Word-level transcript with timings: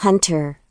Hunter. 0.00 0.62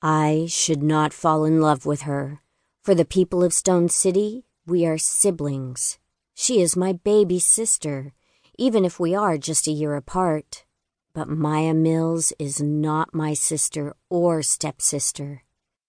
I 0.00 0.46
should 0.48 0.82
not 0.82 1.12
fall 1.12 1.44
in 1.44 1.60
love 1.60 1.84
with 1.84 2.02
her. 2.08 2.40
For 2.82 2.94
the 2.94 3.04
people 3.04 3.44
of 3.44 3.52
Stone 3.52 3.90
City, 3.90 4.46
we 4.64 4.86
are 4.86 4.96
siblings. 4.96 5.98
She 6.34 6.62
is 6.62 6.74
my 6.74 6.94
baby 6.94 7.38
sister, 7.38 8.14
even 8.56 8.86
if 8.86 8.98
we 8.98 9.14
are 9.14 9.36
just 9.36 9.68
a 9.68 9.72
year 9.72 9.94
apart. 9.94 10.64
But 11.12 11.28
Maya 11.28 11.74
Mills 11.74 12.32
is 12.38 12.62
not 12.62 13.14
my 13.14 13.34
sister 13.34 13.94
or 14.08 14.40
stepsister. 14.40 15.42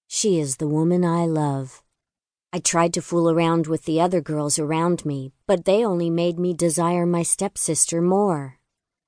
She 0.06 0.38
is 0.38 0.58
the 0.58 0.68
woman 0.68 1.06
I 1.06 1.26
love. 1.26 1.84
I 2.52 2.60
tried 2.60 2.94
to 2.96 3.02
fool 3.02 3.32
around 3.32 3.68
with 3.68 3.86
the 3.86 4.02
other 4.02 4.20
girls 4.20 4.60
around 4.60 5.06
me, 5.06 5.32
but 5.48 5.64
they 5.64 5.86
only 5.86 6.10
made 6.10 6.38
me 6.38 6.54
desire 6.54 7.06
my 7.06 7.24
stepsister 7.24 8.02
more. 8.02 8.60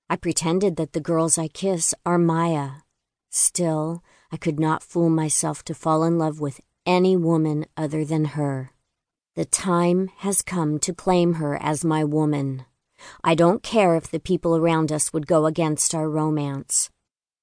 I 0.09 0.15
pretended 0.15 0.77
that 0.77 0.93
the 0.93 1.01
girls 1.01 1.37
I 1.37 1.49
kiss 1.49 1.93
are 2.05 2.17
Maya. 2.17 2.86
Still, 3.37 4.03
I 4.31 4.37
could 4.37 4.59
not 4.59 4.81
fool 4.81 5.11
myself 5.11 5.63
to 5.65 5.75
fall 5.75 6.03
in 6.03 6.17
love 6.17 6.39
with 6.39 6.59
any 6.87 7.15
woman 7.15 7.67
other 7.77 8.03
than 8.03 8.33
her. 8.33 8.71
The 9.35 9.45
time 9.45 10.09
has 10.17 10.41
come 10.41 10.79
to 10.79 10.91
claim 10.91 11.35
her 11.35 11.55
as 11.61 11.85
my 11.85 12.03
woman. 12.03 12.65
I 13.23 13.35
don't 13.35 13.61
care 13.61 13.95
if 13.95 14.09
the 14.09 14.19
people 14.19 14.57
around 14.57 14.91
us 14.91 15.13
would 15.13 15.27
go 15.27 15.45
against 15.45 15.93
our 15.93 16.09
romance. 16.09 16.89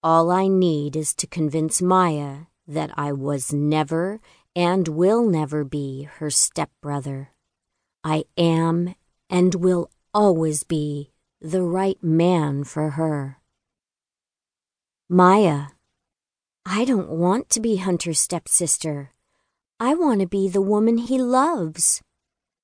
All 0.03 0.33
I 0.33 0.49
need 0.49 0.97
is 0.97 1.15
to 1.15 1.29
convince 1.29 1.81
Maya 1.81 2.47
that 2.67 2.91
I 2.99 3.13
was 3.13 3.53
never 3.53 4.21
and 4.57 4.89
will 4.89 5.25
never 5.25 5.63
be 5.63 6.09
her 6.19 6.29
stepbrother. 6.29 7.31
I 8.03 8.25
am 8.37 8.97
and 9.31 9.55
will 9.55 9.93
always 10.13 10.65
be 10.65 11.13
the 11.41 11.63
right 11.63 12.03
man 12.03 12.65
for 12.65 12.91
her. 12.91 13.39
Maya, 15.09 15.67
I 16.67 16.85
don't 16.85 17.11
want 17.11 17.51
to 17.51 17.61
be 17.61 17.77
Hunter's 17.77 18.21
stepsister. 18.21 19.13
I 19.79 19.95
want 19.95 20.21
to 20.21 20.27
be 20.27 20.49
the 20.49 20.63
woman 20.63 20.97
he 20.97 21.19
loves. 21.19 22.03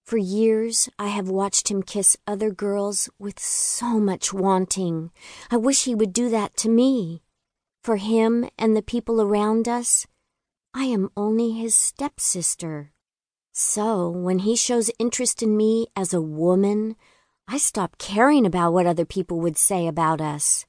For 0.04 0.16
years, 0.16 0.88
I 0.98 1.08
have 1.08 1.28
watched 1.28 1.70
him 1.70 1.82
kiss 1.82 2.16
other 2.26 2.50
girls 2.50 3.10
with 3.18 3.38
so 3.38 4.00
much 4.00 4.32
wanting. 4.32 5.10
I 5.50 5.58
wish 5.58 5.84
he 5.84 5.94
would 5.94 6.12
do 6.12 6.30
that 6.30 6.56
to 6.58 6.68
me. 6.70 7.22
For 7.84 7.96
him 7.96 8.48
and 8.58 8.74
the 8.74 8.82
people 8.82 9.20
around 9.20 9.68
us, 9.68 10.06
I 10.72 10.84
am 10.84 11.10
only 11.16 11.52
his 11.52 11.76
stepsister. 11.76 12.92
So, 13.52 14.08
when 14.08 14.40
he 14.40 14.56
shows 14.56 14.90
interest 14.98 15.42
in 15.42 15.56
me 15.56 15.88
as 15.94 16.14
a 16.14 16.22
woman, 16.22 16.96
I 17.46 17.58
stop 17.58 17.98
caring 17.98 18.46
about 18.46 18.72
what 18.72 18.86
other 18.86 19.04
people 19.04 19.40
would 19.40 19.58
say 19.58 19.86
about 19.86 20.20
us. 20.20 20.64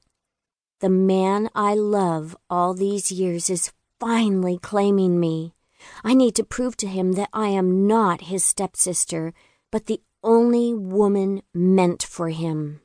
The 0.82 0.90
man 0.90 1.48
I 1.54 1.74
love 1.74 2.36
all 2.50 2.74
these 2.74 3.12
years 3.12 3.48
is 3.48 3.72
finally 4.00 4.58
claiming 4.58 5.20
me. 5.20 5.54
I 6.02 6.12
need 6.12 6.34
to 6.34 6.44
prove 6.44 6.76
to 6.78 6.88
him 6.88 7.12
that 7.12 7.28
I 7.32 7.50
am 7.50 7.86
not 7.86 8.22
his 8.22 8.44
stepsister, 8.44 9.32
but 9.70 9.86
the 9.86 10.00
only 10.24 10.74
woman 10.74 11.42
meant 11.54 12.02
for 12.02 12.30
him. 12.30 12.80